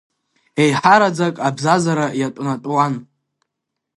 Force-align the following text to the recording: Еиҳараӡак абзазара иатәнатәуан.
Еиҳараӡак 0.63 1.35
абзазара 1.47 2.07
иатәнатәуан. 2.19 2.93